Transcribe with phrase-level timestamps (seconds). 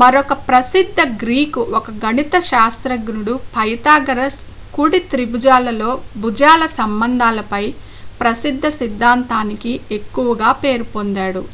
[0.00, 4.38] మరొక ప్రసిద్ధ గ్రీకు ఒక గణిత శాస్త్రజ్ఞుడు పైథాగరస్
[4.74, 5.90] కుడి త్రిభుజాలలో
[6.22, 7.64] భుజాల సంబంధాల పై
[8.20, 11.44] ప్రసిద్ధ సిద్ధాంతానికి ఎక్కువగా పేరుపొందాడు